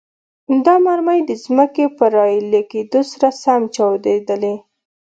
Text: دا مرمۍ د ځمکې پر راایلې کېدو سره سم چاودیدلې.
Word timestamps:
دا 0.65 0.75
مرمۍ 0.85 1.19
د 1.25 1.31
ځمکې 1.43 1.85
پر 1.97 2.09
راایلې 2.17 2.61
کېدو 2.71 3.01
سره 3.11 3.27
سم 3.41 3.61
چاودیدلې. 3.75 4.55